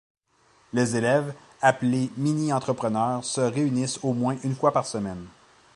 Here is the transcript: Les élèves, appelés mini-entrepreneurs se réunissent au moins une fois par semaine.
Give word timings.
Les 0.73 0.95
élèves, 0.95 1.31
appelés 1.61 2.09
mini-entrepreneurs 2.17 3.23
se 3.23 3.39
réunissent 3.41 3.99
au 4.01 4.13
moins 4.13 4.35
une 4.43 4.55
fois 4.55 4.71
par 4.71 4.87
semaine. 4.87 5.27